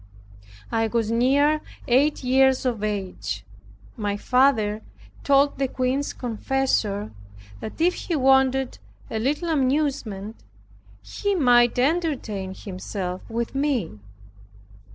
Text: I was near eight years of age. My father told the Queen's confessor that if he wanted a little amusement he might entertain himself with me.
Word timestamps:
I 0.71 0.87
was 0.87 1.11
near 1.11 1.61
eight 1.87 2.23
years 2.23 2.65
of 2.65 2.83
age. 2.83 3.45
My 3.95 4.17
father 4.17 4.81
told 5.23 5.59
the 5.59 5.67
Queen's 5.67 6.11
confessor 6.11 7.11
that 7.59 7.79
if 7.79 7.93
he 7.93 8.15
wanted 8.15 8.79
a 9.11 9.19
little 9.19 9.49
amusement 9.49 10.37
he 11.03 11.35
might 11.35 11.77
entertain 11.77 12.55
himself 12.55 13.21
with 13.29 13.53
me. 13.53 13.99